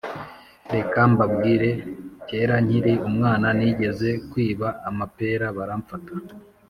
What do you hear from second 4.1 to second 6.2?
kwiba amapera baramfata